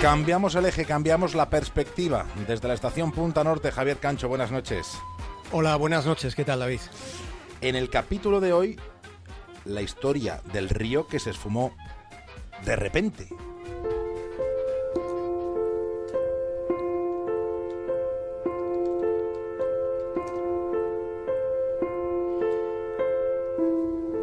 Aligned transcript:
Cambiamos 0.00 0.54
el 0.54 0.64
eje, 0.64 0.86
cambiamos 0.86 1.34
la 1.34 1.50
perspectiva. 1.50 2.24
Desde 2.48 2.66
la 2.66 2.72
estación 2.72 3.12
Punta 3.12 3.44
Norte, 3.44 3.70
Javier 3.70 3.98
Cancho, 3.98 4.30
buenas 4.30 4.50
noches. 4.50 4.98
Hola, 5.52 5.76
buenas 5.76 6.06
noches. 6.06 6.34
¿Qué 6.34 6.42
tal, 6.42 6.60
David? 6.60 6.80
En 7.60 7.76
el 7.76 7.90
capítulo 7.90 8.40
de 8.40 8.54
hoy, 8.54 8.80
la 9.66 9.82
historia 9.82 10.40
del 10.54 10.70
río 10.70 11.06
que 11.06 11.18
se 11.18 11.28
esfumó 11.28 11.76
de 12.64 12.76
repente. 12.76 13.28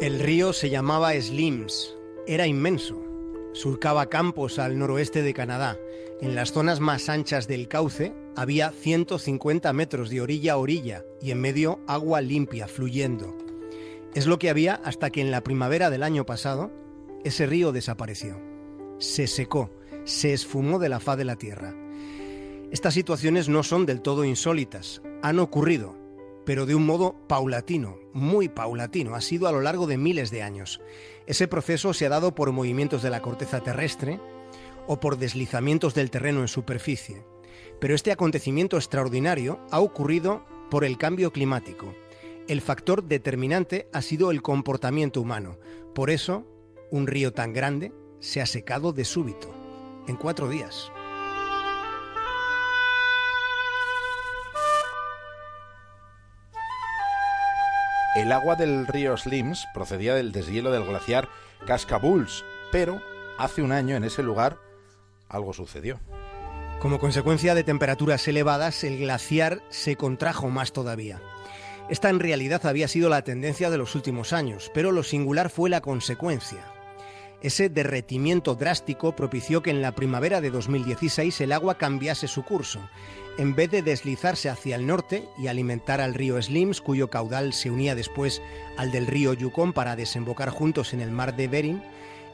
El 0.00 0.18
río 0.18 0.52
se 0.52 0.70
llamaba 0.70 1.12
Slims. 1.12 1.94
Era 2.26 2.48
inmenso. 2.48 3.07
Surcaba 3.52 4.08
campos 4.08 4.58
al 4.58 4.78
noroeste 4.78 5.22
de 5.22 5.34
Canadá. 5.34 5.78
En 6.20 6.34
las 6.34 6.52
zonas 6.52 6.80
más 6.80 7.08
anchas 7.08 7.48
del 7.48 7.68
cauce 7.68 8.14
había 8.36 8.70
150 8.70 9.72
metros 9.72 10.10
de 10.10 10.20
orilla 10.20 10.54
a 10.54 10.56
orilla 10.58 11.04
y 11.20 11.30
en 11.30 11.40
medio 11.40 11.80
agua 11.86 12.20
limpia 12.20 12.68
fluyendo. 12.68 13.36
Es 14.14 14.26
lo 14.26 14.38
que 14.38 14.50
había 14.50 14.74
hasta 14.74 15.10
que 15.10 15.20
en 15.20 15.30
la 15.30 15.42
primavera 15.42 15.90
del 15.90 16.02
año 16.02 16.26
pasado 16.26 16.70
ese 17.24 17.46
río 17.46 17.72
desapareció. 17.72 18.40
Se 18.98 19.26
secó, 19.26 19.70
se 20.04 20.32
esfumó 20.32 20.78
de 20.78 20.88
la 20.88 21.00
faz 21.00 21.18
de 21.18 21.24
la 21.24 21.36
tierra. 21.36 21.74
Estas 22.70 22.94
situaciones 22.94 23.48
no 23.48 23.62
son 23.62 23.86
del 23.86 24.02
todo 24.02 24.24
insólitas, 24.24 25.02
han 25.22 25.38
ocurrido, 25.38 25.96
pero 26.48 26.64
de 26.64 26.74
un 26.74 26.86
modo 26.86 27.14
paulatino, 27.28 27.98
muy 28.14 28.48
paulatino, 28.48 29.14
ha 29.14 29.20
sido 29.20 29.48
a 29.48 29.52
lo 29.52 29.60
largo 29.60 29.86
de 29.86 29.98
miles 29.98 30.30
de 30.30 30.42
años. 30.42 30.80
Ese 31.26 31.46
proceso 31.46 31.92
se 31.92 32.06
ha 32.06 32.08
dado 32.08 32.34
por 32.34 32.52
movimientos 32.52 33.02
de 33.02 33.10
la 33.10 33.20
corteza 33.20 33.60
terrestre 33.60 34.18
o 34.86 34.98
por 34.98 35.18
deslizamientos 35.18 35.92
del 35.92 36.10
terreno 36.10 36.40
en 36.40 36.48
superficie. 36.48 37.22
Pero 37.78 37.94
este 37.94 38.12
acontecimiento 38.12 38.78
extraordinario 38.78 39.60
ha 39.70 39.80
ocurrido 39.80 40.42
por 40.70 40.86
el 40.86 40.96
cambio 40.96 41.34
climático. 41.34 41.94
El 42.48 42.62
factor 42.62 43.04
determinante 43.04 43.86
ha 43.92 44.00
sido 44.00 44.30
el 44.30 44.40
comportamiento 44.40 45.20
humano. 45.20 45.58
Por 45.94 46.08
eso, 46.08 46.46
un 46.90 47.08
río 47.08 47.34
tan 47.34 47.52
grande 47.52 47.92
se 48.20 48.40
ha 48.40 48.46
secado 48.46 48.94
de 48.94 49.04
súbito, 49.04 49.54
en 50.06 50.16
cuatro 50.16 50.48
días. 50.48 50.90
El 58.18 58.32
agua 58.32 58.56
del 58.56 58.88
río 58.88 59.16
Slims 59.16 59.68
procedía 59.72 60.12
del 60.16 60.32
deshielo 60.32 60.72
del 60.72 60.84
glaciar 60.84 61.28
Cascabuls, 61.68 62.44
pero 62.72 63.00
hace 63.38 63.62
un 63.62 63.70
año 63.70 63.94
en 63.94 64.02
ese 64.02 64.24
lugar 64.24 64.58
algo 65.28 65.52
sucedió. 65.52 66.00
Como 66.80 66.98
consecuencia 66.98 67.54
de 67.54 67.62
temperaturas 67.62 68.26
elevadas, 68.26 68.82
el 68.82 68.98
glaciar 68.98 69.62
se 69.68 69.94
contrajo 69.94 70.48
más 70.48 70.72
todavía. 70.72 71.22
Esta 71.90 72.10
en 72.10 72.18
realidad 72.18 72.66
había 72.66 72.88
sido 72.88 73.08
la 73.08 73.22
tendencia 73.22 73.70
de 73.70 73.78
los 73.78 73.94
últimos 73.94 74.32
años, 74.32 74.68
pero 74.74 74.90
lo 74.90 75.04
singular 75.04 75.48
fue 75.48 75.70
la 75.70 75.80
consecuencia. 75.80 76.64
Ese 77.40 77.68
derretimiento 77.68 78.56
drástico 78.56 79.14
propició 79.14 79.62
que 79.62 79.70
en 79.70 79.80
la 79.80 79.92
primavera 79.92 80.40
de 80.40 80.50
2016 80.50 81.40
el 81.40 81.52
agua 81.52 81.78
cambiase 81.78 82.26
su 82.26 82.42
curso. 82.42 82.80
En 83.38 83.54
vez 83.54 83.70
de 83.70 83.82
deslizarse 83.82 84.48
hacia 84.48 84.74
el 84.74 84.88
norte 84.88 85.28
y 85.38 85.46
alimentar 85.46 86.00
al 86.00 86.14
río 86.14 86.42
Slims, 86.42 86.80
cuyo 86.80 87.10
caudal 87.10 87.52
se 87.52 87.70
unía 87.70 87.94
después 87.94 88.42
al 88.76 88.90
del 88.90 89.06
río 89.06 89.34
Yukon 89.34 89.72
para 89.72 89.94
desembocar 89.94 90.50
juntos 90.50 90.92
en 90.92 91.00
el 91.00 91.12
mar 91.12 91.36
de 91.36 91.46
Bering, 91.46 91.82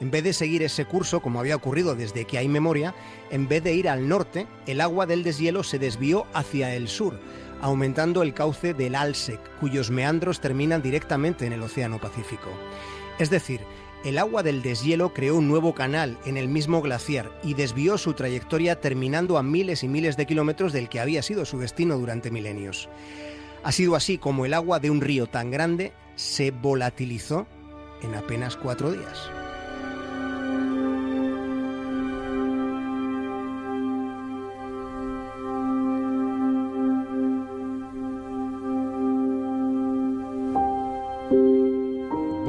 en 0.01 0.11
vez 0.11 0.25
de 0.25 0.33
seguir 0.33 0.63
ese 0.63 0.87
curso, 0.87 1.21
como 1.21 1.39
había 1.39 1.57
ocurrido 1.57 1.95
desde 1.95 2.25
que 2.25 2.39
hay 2.39 2.49
memoria, 2.49 2.95
en 3.31 3.47
vez 3.47 3.63
de 3.63 3.75
ir 3.75 3.89
al 3.89 4.09
norte, 4.09 4.47
el 4.67 4.81
agua 4.81 5.07
del 5.07 5.23
deshielo 5.23 5.63
se 5.63 5.79
desvió 5.79 6.27
hacia 6.33 6.75
el 6.75 6.89
sur, 6.89 7.21
aumentando 7.61 8.23
el 8.23 8.35
cauce 8.35 8.75
del 8.75 8.95
Alsek, 8.95 9.41
cuyos 9.61 9.91
meandros 9.91 10.41
terminan 10.41 10.83
directamente 10.83 11.47
en 11.47 11.53
el 11.53 11.63
Océano 11.63 12.01
Pacífico. 12.01 12.49
Es 13.19 13.31
decir, 13.31 13.61
el 14.05 14.19
agua 14.19 14.43
del 14.43 14.61
deshielo 14.61 15.15
creó 15.15 15.37
un 15.37 15.49
nuevo 15.49 15.75
canal 15.75 16.19
en 16.27 16.37
el 16.37 16.47
mismo 16.49 16.83
glaciar 16.83 17.33
y 17.43 17.55
desvió 17.55 17.97
su 17.97 18.13
trayectoria 18.13 18.79
terminando 18.79 19.39
a 19.39 19.43
miles 19.43 19.83
y 19.83 19.89
miles 19.89 20.19
de 20.19 20.27
kilómetros 20.27 20.75
del 20.75 20.91
que 20.91 21.01
había 21.01 21.23
sido 21.23 21.47
su 21.47 21.59
destino 21.59 21.97
durante 21.97 22.31
milenios. 22.31 22.91
Ha 23.63 23.73
sido 23.73 23.97
así 23.97 24.19
como 24.19 24.45
el 24.45 24.53
agua 24.53 24.79
de 24.79 24.91
un 24.91 25.01
río 25.01 25.27
tan 25.27 25.51
grande 25.51 25.95
se 26.17 26.51
volatilizó 26.51 27.47
en 28.03 28.15
apenas 28.15 28.57
cuatro 28.57 28.93
días. 28.93 29.31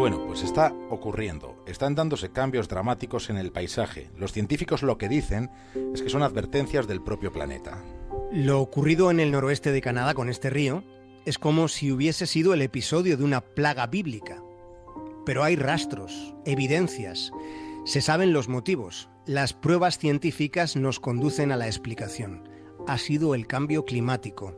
Bueno, 0.05 0.23
pues 0.27 0.43
está 0.43 0.71
ocurriendo. 0.91 1.55
Están 1.65 1.95
dándose 1.95 2.29
cambios 2.29 2.67
dramáticos 2.67 3.31
en 3.31 3.37
el 3.37 3.51
paisaje. 3.51 4.11
Los 4.15 4.33
científicos 4.33 4.83
lo 4.83 4.99
que 4.99 5.09
dicen 5.09 5.49
es 5.95 6.03
que 6.03 6.11
son 6.11 6.21
advertencias 6.21 6.85
del 6.85 7.01
propio 7.01 7.31
planeta. 7.31 7.83
Lo 8.31 8.61
ocurrido 8.61 9.09
en 9.09 9.19
el 9.19 9.31
noroeste 9.31 9.71
de 9.71 9.81
Canadá 9.81 10.13
con 10.13 10.29
este 10.29 10.51
río 10.51 10.83
es 11.25 11.39
como 11.39 11.67
si 11.67 11.91
hubiese 11.91 12.27
sido 12.27 12.53
el 12.53 12.61
episodio 12.61 13.17
de 13.17 13.23
una 13.23 13.41
plaga 13.41 13.87
bíblica. 13.87 14.43
Pero 15.25 15.43
hay 15.43 15.55
rastros, 15.55 16.35
evidencias, 16.45 17.31
se 17.83 18.01
saben 18.01 18.31
los 18.31 18.47
motivos. 18.47 19.09
Las 19.25 19.53
pruebas 19.53 19.97
científicas 19.97 20.75
nos 20.75 20.99
conducen 20.99 21.51
a 21.51 21.57
la 21.57 21.65
explicación. 21.65 22.47
Ha 22.87 22.97
sido 22.99 23.33
el 23.33 23.47
cambio 23.47 23.83
climático 23.83 24.53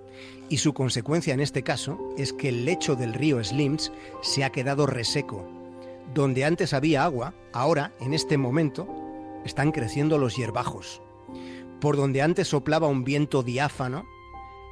y 0.50 0.58
su 0.58 0.74
consecuencia 0.74 1.34
en 1.34 1.40
este 1.40 1.64
caso 1.64 2.14
es 2.18 2.34
que 2.34 2.50
el 2.50 2.66
lecho 2.66 2.96
del 2.96 3.14
río 3.14 3.44
Slims 3.44 3.92
se 4.22 4.44
ha 4.44 4.52
quedado 4.52 4.86
reseco. 4.86 5.46
Donde 6.14 6.46
antes 6.46 6.74
había 6.74 7.04
agua, 7.04 7.34
ahora, 7.54 7.94
en 8.00 8.14
este 8.14 8.38
momento, 8.38 8.88
están 9.46 9.72
creciendo 9.72 10.18
los 10.18 10.36
hierbajos. 10.36 11.02
Por 11.80 11.96
donde 11.96 12.22
antes 12.22 12.48
soplaba 12.50 12.88
un 12.88 13.04
viento 13.04 13.44
diáfano, 13.44 14.06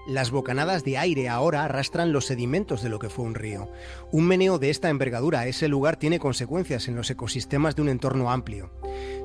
las 0.08 0.32
bocanadas 0.32 0.84
de 0.84 0.98
aire 0.98 1.30
ahora 1.30 1.64
arrastran 1.64 2.14
los 2.14 2.26
sedimentos 2.26 2.82
de 2.82 2.90
lo 2.90 3.00
que 3.00 3.10
fue 3.10 3.26
un 3.26 3.36
río. 3.36 3.70
Un 4.12 4.28
meneo 4.28 4.60
de 4.60 4.70
esta 4.70 4.90
envergadura 4.90 5.42
a 5.42 5.48
ese 5.48 5.68
lugar 5.68 5.98
tiene 5.98 6.20
consecuencias 6.20 6.88
en 6.88 6.96
los 6.96 7.10
ecosistemas 7.10 7.76
de 7.76 7.82
un 7.82 7.90
entorno 7.90 8.32
amplio. 8.32 8.72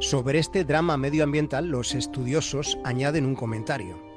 Sobre 0.01 0.39
este 0.39 0.65
drama 0.65 0.97
medioambiental 0.97 1.69
los 1.69 1.95
estudiosos 1.95 2.79
añaden 2.85 3.27
un 3.27 3.35
comentario 3.35 4.10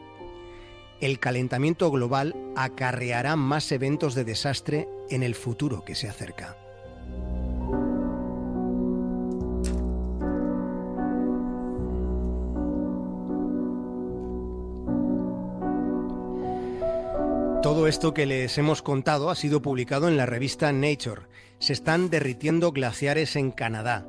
el 1.05 1.19
calentamiento 1.19 1.91
global 1.91 2.33
acarreará 2.55 3.35
más 3.35 3.71
eventos 3.73 4.15
de 4.15 4.23
desastre 4.23 4.87
en 5.09 5.21
el 5.21 5.35
futuro 5.35 5.83
que 5.83 5.95
se 5.95 6.07
acerca. 6.07 6.55
Todo 17.61 17.87
esto 17.87 18.13
que 18.13 18.25
les 18.25 18.57
hemos 18.57 18.81
contado 18.81 19.29
ha 19.29 19.35
sido 19.35 19.61
publicado 19.61 20.07
en 20.07 20.15
la 20.15 20.25
revista 20.25 20.71
Nature. 20.71 21.23
Se 21.59 21.73
están 21.73 22.09
derritiendo 22.09 22.71
glaciares 22.71 23.35
en 23.35 23.51
Canadá, 23.51 24.05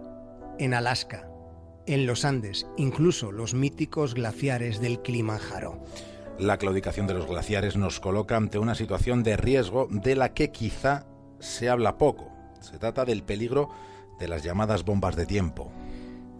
en 0.60 0.75
Alaska, 0.75 1.28
en 1.87 2.06
los 2.06 2.25
Andes, 2.25 2.66
incluso 2.77 3.33
los 3.33 3.53
míticos 3.53 4.15
glaciares 4.15 4.81
del 4.81 5.03
Kilimanjaro. 5.03 5.83
La 6.39 6.59
claudicación 6.59 7.06
de 7.06 7.15
los 7.15 7.27
glaciares 7.27 7.77
nos 7.77 8.00
coloca 8.00 8.37
ante 8.37 8.59
una 8.59 8.75
situación 8.75 9.22
de 9.22 9.37
riesgo 9.37 9.87
de 9.91 10.17
la 10.17 10.34
que 10.34 10.50
quizá 10.50 11.06
se 11.39 11.69
habla 11.69 11.97
poco. 11.97 12.33
Se 12.61 12.78
trata 12.78 13.05
del 13.05 13.22
peligro 13.22 13.69
de 14.19 14.27
las 14.27 14.42
llamadas 14.42 14.84
bombas 14.84 15.15
de 15.15 15.27
tiempo. 15.27 15.71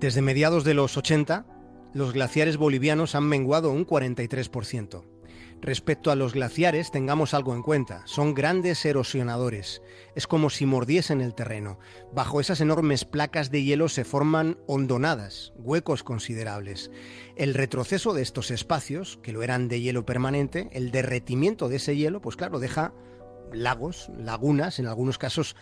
Desde 0.01 0.21
mediados 0.21 0.65
de 0.65 0.75
los 0.75 0.97
80, 0.97 1.47
los 1.93 2.13
glaciares 2.13 2.57
bolivianos 2.57 3.15
han 3.15 3.29
menguado 3.29 3.71
un 3.71 3.87
43%. 3.87 5.14
Respecto 5.61 6.11
a 6.11 6.15
los 6.15 6.35
glaciares, 6.35 6.91
tengamos 6.91 7.33
algo 7.33 7.55
en 7.55 7.63
cuenta. 7.63 8.03
Son 8.07 8.35
grandes 8.35 8.85
erosionadores. 8.85 9.81
Es 10.15 10.27
como 10.27 10.51
si 10.51 10.67
mordiesen 10.67 11.21
el 11.21 11.35
terreno. 11.35 11.79
Bajo 12.13 12.41
esas 12.41 12.61
enormes 12.61 13.05
placas 13.05 13.51
de 13.51 13.63
hielo 13.63 13.89
se 13.89 14.05
forman 14.05 14.59
hondonadas, 14.67 15.53
huecos 15.57 16.03
considerables. 16.03 16.91
El 17.37 17.55
retroceso 17.55 18.13
de 18.13 18.23
estos 18.23 18.51
espacios, 18.51 19.19
que 19.23 19.33
lo 19.33 19.43
eran 19.43 19.69
de 19.69 19.81
hielo 19.81 20.05
permanente, 20.05 20.69
el 20.73 20.91
derretimiento 20.91 21.69
de 21.69 21.77
ese 21.77 21.97
hielo, 21.97 22.21
pues 22.21 22.37
claro, 22.37 22.59
deja 22.59 22.93
lagos, 23.53 24.11
lagunas, 24.19 24.79
en 24.79 24.87
algunos 24.87 25.19
casos 25.19 25.57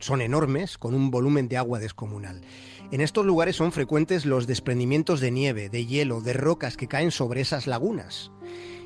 son 0.00 0.20
enormes, 0.20 0.78
con 0.78 0.94
un 0.94 1.10
volumen 1.10 1.48
de 1.48 1.56
agua 1.56 1.78
descomunal. 1.78 2.42
En 2.90 3.00
estos 3.00 3.26
lugares 3.26 3.56
son 3.56 3.72
frecuentes 3.72 4.24
los 4.24 4.46
desprendimientos 4.46 5.20
de 5.20 5.30
nieve, 5.30 5.68
de 5.68 5.86
hielo, 5.86 6.20
de 6.20 6.32
rocas 6.32 6.76
que 6.76 6.88
caen 6.88 7.10
sobre 7.10 7.40
esas 7.40 7.66
lagunas. 7.66 8.30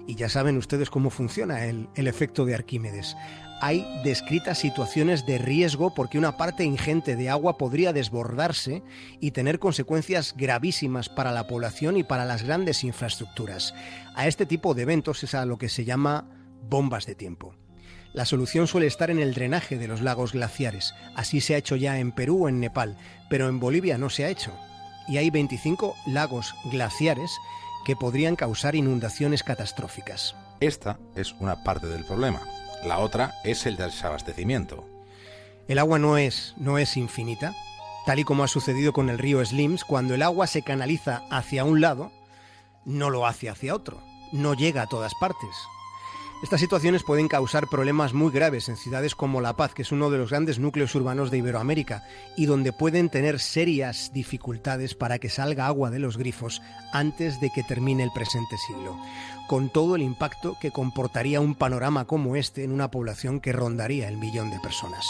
Y 0.06 0.16
ya 0.16 0.28
saben 0.28 0.56
ustedes 0.56 0.90
cómo 0.90 1.10
funciona 1.10 1.64
el, 1.64 1.88
efecto 1.94 2.44
de 2.44 2.54
Arquímedes 2.54 3.16
hay 3.64 3.86
descritas 4.02 4.58
situaciones 4.58 5.24
de 5.24 5.38
riesgo 5.38 5.94
porque 5.94 6.18
una 6.18 6.36
parte 6.36 6.64
ingente 6.64 7.14
de 7.14 7.30
agua 7.30 7.58
podría 7.58 7.92
desbordarse 7.92 8.82
y 9.20 9.30
tener 9.30 9.60
consecuencias 9.60 10.34
gravísimas 10.36 11.08
para 11.08 11.30
la 11.30 11.46
población 11.46 11.96
y 11.96 12.02
para 12.02 12.24
las 12.24 12.42
grandes 12.42 12.82
infraestructuras. 12.82 13.72
A 14.16 14.26
este 14.26 14.46
tipo 14.46 14.74
de 14.74 14.82
eventos 14.82 15.22
es 15.22 15.36
a 15.36 15.46
lo 15.46 15.58
que 15.58 15.68
se 15.68 15.84
llama 15.84 16.28
bombas 16.68 17.06
de 17.06 17.14
tiempo. 17.14 17.54
La 18.12 18.24
solución 18.24 18.66
suele 18.66 18.88
estar 18.88 19.12
en 19.12 19.20
el 19.20 19.32
drenaje 19.32 19.78
de 19.78 19.86
los 19.86 20.00
lagos 20.00 20.32
glaciares. 20.32 20.92
Así 21.14 21.40
se 21.40 21.54
ha 21.54 21.58
hecho 21.58 21.76
ya 21.76 22.00
en 22.00 22.10
Perú 22.10 22.46
o 22.46 22.48
en 22.48 22.58
Nepal, 22.58 22.98
pero 23.30 23.48
en 23.48 23.60
Bolivia 23.60 23.96
no 23.96 24.10
se 24.10 24.24
ha 24.24 24.28
hecho. 24.28 24.50
Y 25.06 25.18
hay 25.18 25.30
25 25.30 25.94
lagos 26.06 26.52
glaciares 26.72 27.30
que 27.84 27.96
podrían 27.96 28.36
causar 28.36 28.74
inundaciones 28.74 29.42
catastróficas. 29.42 30.34
Esta 30.60 30.98
es 31.16 31.34
una 31.40 31.64
parte 31.64 31.86
del 31.86 32.04
problema. 32.04 32.40
La 32.84 32.98
otra 32.98 33.34
es 33.44 33.66
el 33.66 33.76
desabastecimiento. 33.76 34.84
El 35.68 35.78
agua 35.78 35.98
no 35.98 36.18
es, 36.18 36.54
no 36.56 36.78
es 36.78 36.96
infinita, 36.96 37.54
tal 38.06 38.18
y 38.18 38.24
como 38.24 38.44
ha 38.44 38.48
sucedido 38.48 38.92
con 38.92 39.10
el 39.10 39.18
río 39.18 39.44
Slims, 39.44 39.84
cuando 39.84 40.14
el 40.14 40.22
agua 40.22 40.46
se 40.46 40.62
canaliza 40.62 41.22
hacia 41.30 41.64
un 41.64 41.80
lado, 41.80 42.10
no 42.84 43.10
lo 43.10 43.26
hace 43.26 43.48
hacia 43.48 43.74
otro, 43.74 44.02
no 44.32 44.54
llega 44.54 44.82
a 44.82 44.88
todas 44.88 45.12
partes. 45.20 45.50
Estas 46.42 46.58
situaciones 46.58 47.04
pueden 47.04 47.28
causar 47.28 47.68
problemas 47.68 48.14
muy 48.14 48.32
graves 48.32 48.68
en 48.68 48.76
ciudades 48.76 49.14
como 49.14 49.40
La 49.40 49.54
Paz, 49.54 49.74
que 49.74 49.82
es 49.82 49.92
uno 49.92 50.10
de 50.10 50.18
los 50.18 50.30
grandes 50.30 50.58
núcleos 50.58 50.92
urbanos 50.96 51.30
de 51.30 51.38
Iberoamérica, 51.38 52.04
y 52.36 52.46
donde 52.46 52.72
pueden 52.72 53.10
tener 53.10 53.38
serias 53.38 54.10
dificultades 54.12 54.96
para 54.96 55.20
que 55.20 55.28
salga 55.28 55.68
agua 55.68 55.90
de 55.90 56.00
los 56.00 56.18
grifos 56.18 56.60
antes 56.92 57.40
de 57.40 57.50
que 57.50 57.62
termine 57.62 58.02
el 58.02 58.10
presente 58.10 58.58
siglo, 58.58 58.98
con 59.48 59.70
todo 59.70 59.94
el 59.94 60.02
impacto 60.02 60.56
que 60.60 60.72
comportaría 60.72 61.40
un 61.40 61.54
panorama 61.54 62.06
como 62.06 62.34
este 62.34 62.64
en 62.64 62.72
una 62.72 62.90
población 62.90 63.38
que 63.38 63.52
rondaría 63.52 64.08
el 64.08 64.18
millón 64.18 64.50
de 64.50 64.58
personas. 64.58 65.06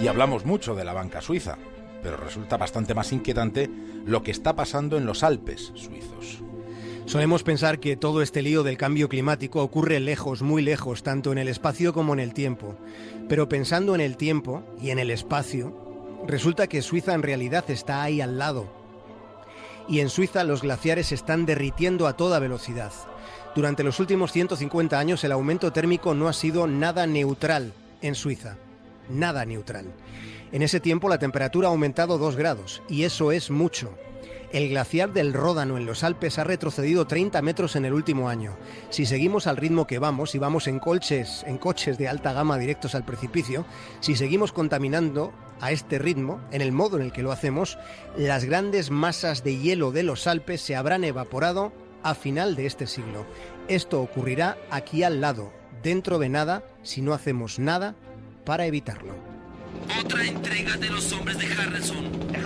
Y 0.00 0.08
hablamos 0.08 0.46
mucho 0.46 0.74
de 0.74 0.84
la 0.84 0.94
banca 0.94 1.20
suiza, 1.20 1.58
pero 2.04 2.18
resulta 2.18 2.58
bastante 2.58 2.94
más 2.94 3.12
inquietante 3.12 3.70
lo 4.04 4.22
que 4.22 4.30
está 4.30 4.54
pasando 4.54 4.98
en 4.98 5.06
los 5.06 5.22
Alpes 5.22 5.72
suizos. 5.74 6.42
Solemos 7.06 7.42
pensar 7.42 7.80
que 7.80 7.96
todo 7.96 8.20
este 8.20 8.42
lío 8.42 8.62
del 8.62 8.76
cambio 8.76 9.08
climático 9.08 9.62
ocurre 9.62 10.00
lejos, 10.00 10.42
muy 10.42 10.62
lejos, 10.62 11.02
tanto 11.02 11.32
en 11.32 11.38
el 11.38 11.48
espacio 11.48 11.94
como 11.94 12.12
en 12.12 12.20
el 12.20 12.34
tiempo. 12.34 12.76
Pero 13.26 13.48
pensando 13.48 13.94
en 13.94 14.02
el 14.02 14.18
tiempo 14.18 14.62
y 14.80 14.90
en 14.90 14.98
el 14.98 15.10
espacio, 15.10 15.74
resulta 16.26 16.66
que 16.66 16.82
Suiza 16.82 17.14
en 17.14 17.22
realidad 17.22 17.64
está 17.68 18.02
ahí 18.02 18.20
al 18.20 18.38
lado. 18.38 18.70
Y 19.88 20.00
en 20.00 20.10
Suiza 20.10 20.44
los 20.44 20.60
glaciares 20.60 21.10
están 21.10 21.46
derritiendo 21.46 22.06
a 22.06 22.18
toda 22.18 22.38
velocidad. 22.38 22.92
Durante 23.54 23.82
los 23.82 23.98
últimos 23.98 24.30
150 24.30 24.98
años 24.98 25.24
el 25.24 25.32
aumento 25.32 25.72
térmico 25.72 26.14
no 26.14 26.28
ha 26.28 26.34
sido 26.34 26.66
nada 26.66 27.06
neutral 27.06 27.72
en 28.02 28.14
Suiza. 28.14 28.56
Nada 29.08 29.44
neutral. 29.46 29.86
En 30.54 30.62
ese 30.62 30.78
tiempo 30.78 31.08
la 31.08 31.18
temperatura 31.18 31.66
ha 31.66 31.72
aumentado 31.72 32.16
2 32.16 32.36
grados, 32.36 32.80
y 32.88 33.02
eso 33.02 33.32
es 33.32 33.50
mucho. 33.50 33.92
El 34.52 34.68
glaciar 34.68 35.12
del 35.12 35.32
Ródano 35.32 35.76
en 35.76 35.84
los 35.84 36.04
Alpes 36.04 36.38
ha 36.38 36.44
retrocedido 36.44 37.08
30 37.08 37.42
metros 37.42 37.74
en 37.74 37.84
el 37.84 37.92
último 37.92 38.28
año. 38.28 38.56
Si 38.88 39.04
seguimos 39.04 39.48
al 39.48 39.56
ritmo 39.56 39.88
que 39.88 39.98
vamos 39.98 40.36
y 40.36 40.38
vamos 40.38 40.68
en 40.68 40.78
coches, 40.78 41.42
en 41.48 41.58
coches 41.58 41.98
de 41.98 42.06
alta 42.06 42.32
gama 42.32 42.56
directos 42.56 42.94
al 42.94 43.04
precipicio, 43.04 43.66
si 43.98 44.14
seguimos 44.14 44.52
contaminando 44.52 45.32
a 45.60 45.72
este 45.72 45.98
ritmo, 45.98 46.40
en 46.52 46.60
el 46.60 46.70
modo 46.70 46.98
en 46.98 47.02
el 47.02 47.10
que 47.10 47.24
lo 47.24 47.32
hacemos, 47.32 47.76
las 48.16 48.44
grandes 48.44 48.92
masas 48.92 49.42
de 49.42 49.58
hielo 49.58 49.90
de 49.90 50.04
los 50.04 50.28
Alpes 50.28 50.60
se 50.60 50.76
habrán 50.76 51.02
evaporado 51.02 51.72
a 52.04 52.14
final 52.14 52.54
de 52.54 52.66
este 52.66 52.86
siglo. 52.86 53.26
Esto 53.66 54.00
ocurrirá 54.00 54.56
aquí 54.70 55.02
al 55.02 55.20
lado, 55.20 55.52
dentro 55.82 56.20
de 56.20 56.28
nada, 56.28 56.62
si 56.84 57.02
no 57.02 57.12
hacemos 57.12 57.58
nada 57.58 57.96
para 58.44 58.66
evitarlo. 58.66 59.33
Otra 60.00 60.26
entrega 60.26 60.76
de 60.76 60.90
los 60.90 61.12
hombres 61.12 61.38
de 61.38 61.46
Harrison. 61.46 62.10
DJ, 62.28 62.44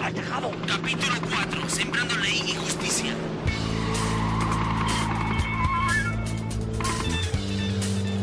al 0.00 0.14
tejado. 0.14 0.50
Capítulo 0.66 1.14
4. 1.30 1.68
Sembrando 1.68 2.16
ley 2.18 2.42
y 2.46 2.54
justicia. 2.54 3.14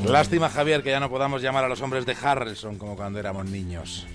Lástima, 0.06 0.50
Javier, 0.50 0.84
que 0.84 0.90
ya 0.90 1.00
no 1.00 1.10
podamos 1.10 1.42
llamar 1.42 1.64
a 1.64 1.70
los 1.70 1.82
hombres 1.82 2.06
de 2.06 2.16
Harrison 2.22 2.78
como 2.78 2.96
cuando 2.96 3.20
éramos 3.20 3.46
niños. 3.46 4.08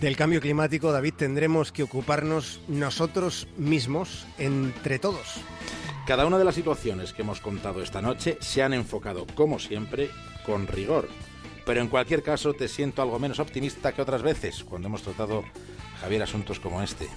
Del 0.00 0.16
cambio 0.16 0.40
climático, 0.40 0.92
David, 0.92 1.14
tendremos 1.16 1.72
que 1.72 1.82
ocuparnos 1.82 2.60
nosotros 2.68 3.48
mismos 3.56 4.26
entre 4.38 4.98
todos. 4.98 5.40
Cada 6.06 6.26
una 6.26 6.38
de 6.38 6.44
las 6.44 6.54
situaciones 6.54 7.12
que 7.12 7.22
hemos 7.22 7.40
contado 7.40 7.82
esta 7.82 8.02
noche 8.02 8.38
se 8.40 8.62
han 8.62 8.72
enfocado, 8.72 9.26
como 9.34 9.58
siempre, 9.58 10.10
con 10.44 10.66
rigor 10.66 11.08
pero 11.64 11.80
en 11.80 11.88
cualquier 11.88 12.22
caso 12.22 12.54
te 12.54 12.68
siento 12.68 13.02
algo 13.02 13.18
menos 13.18 13.38
optimista 13.38 13.92
que 13.92 14.02
otras 14.02 14.22
veces 14.22 14.64
cuando 14.64 14.88
hemos 14.88 15.02
tratado, 15.02 15.44
Javier, 16.00 16.22
asuntos 16.22 16.60
como 16.60 16.82
este. 16.82 17.08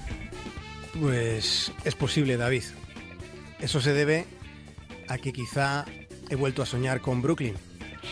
Pues 1.00 1.72
es 1.84 1.96
posible, 1.96 2.38
David. 2.38 2.64
Eso 3.60 3.82
se 3.82 3.94
debe 3.94 4.26
a 5.08 5.18
que 5.18 5.34
quizá 5.34 5.86
he 6.30 6.36
vuelto 6.36 6.62
a 6.62 6.66
soñar 6.66 7.02
con 7.02 7.22
Brooklyn. 7.22 7.56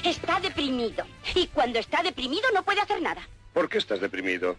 Está 0.03 0.39
deprimido. 0.39 1.05
Y 1.35 1.47
cuando 1.47 1.79
está 1.79 2.01
deprimido 2.03 2.43
no 2.53 2.63
puede 2.63 2.81
hacer 2.81 3.01
nada. 3.01 3.27
¿Por 3.53 3.69
qué 3.69 3.77
estás 3.77 4.01
deprimido? 4.01 4.55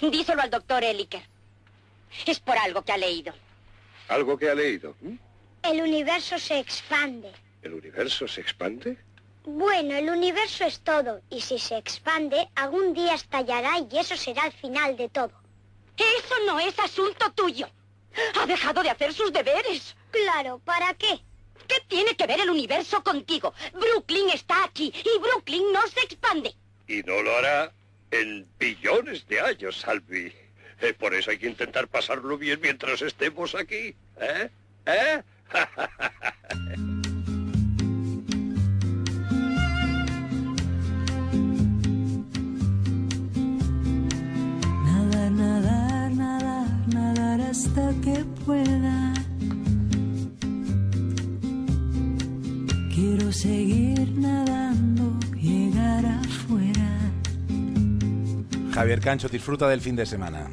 Díselo 0.00 0.42
al 0.42 0.50
doctor 0.50 0.84
Eliker. 0.84 1.22
Es 2.26 2.40
por 2.40 2.56
algo 2.56 2.82
que 2.82 2.92
ha 2.92 2.96
leído. 2.96 3.32
¿Algo 4.08 4.38
que 4.38 4.48
ha 4.48 4.54
leído? 4.54 4.96
El 5.62 5.82
universo 5.82 6.38
se 6.38 6.58
expande. 6.58 7.30
¿El 7.62 7.74
universo 7.74 8.26
se 8.26 8.40
expande? 8.40 8.96
Bueno, 9.44 9.96
el 9.96 10.10
universo 10.10 10.64
es 10.64 10.80
todo, 10.80 11.22
y 11.30 11.40
si 11.40 11.58
se 11.58 11.76
expande, 11.76 12.48
algún 12.54 12.92
día 12.92 13.14
estallará 13.14 13.78
y 13.78 13.98
eso 13.98 14.16
será 14.16 14.46
el 14.46 14.52
final 14.52 14.96
de 14.96 15.08
todo. 15.08 15.32
Eso 15.96 16.34
no 16.46 16.60
es 16.60 16.78
asunto 16.78 17.30
tuyo. 17.32 17.68
Ha 18.40 18.46
dejado 18.46 18.82
de 18.82 18.90
hacer 18.90 19.12
sus 19.12 19.32
deberes. 19.32 19.96
Claro, 20.10 20.60
¿para 20.64 20.92
qué? 20.94 21.20
¿Qué 21.68 21.76
tiene 21.88 22.16
que 22.16 22.26
ver 22.26 22.40
el 22.40 22.50
universo 22.50 23.02
contigo? 23.02 23.54
Brooklyn 23.72 24.30
está 24.30 24.64
aquí 24.64 24.92
y 24.94 25.18
Brooklyn 25.20 25.72
no 25.72 25.86
se 25.86 26.00
expande. 26.00 26.54
Y 26.88 27.02
no 27.02 27.22
lo 27.22 27.36
hará 27.36 27.72
en 28.10 28.46
billones 28.58 29.26
de 29.28 29.40
años, 29.40 29.78
Salvi. 29.78 30.34
Eh, 30.80 30.94
por 30.94 31.14
eso 31.14 31.30
hay 31.30 31.38
que 31.38 31.46
intentar 31.46 31.88
pasarlo 31.88 32.36
bien 32.36 32.60
mientras 32.60 33.02
estemos 33.02 33.54
aquí. 33.54 33.94
¿Eh? 34.20 34.50
¿Eh? 34.86 35.22
Javier 58.72 59.00
Cancho 59.00 59.28
disfruta 59.28 59.68
del 59.68 59.80
fin 59.80 59.96
de 59.96 60.06
semana. 60.06 60.48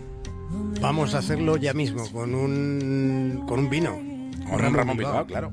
Vamos 0.81 1.13
a 1.13 1.19
hacerlo 1.19 1.57
ya 1.57 1.73
mismo, 1.73 2.09
con 2.11 2.33
un, 2.35 3.43
con 3.47 3.59
un 3.59 3.69
vino. 3.69 3.91
Con 4.49 4.59
Ramón, 4.59 4.73
Ramón 4.73 4.97
Bilbao, 4.97 5.25
claro. 5.25 5.51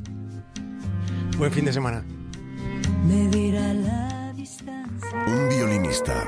Buen 1.36 1.52
fin 1.52 1.64
de 1.64 1.72
semana. 1.72 2.04
Me 3.06 3.28
dirá 3.28 3.74
la 3.74 4.32
distancia. 4.34 5.08
Un 5.26 5.48
violinista 5.48 6.24